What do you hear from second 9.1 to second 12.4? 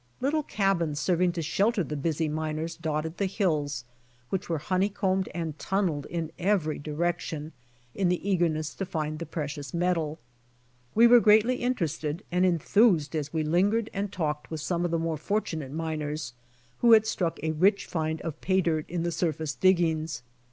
the precious metal. We were greatly interested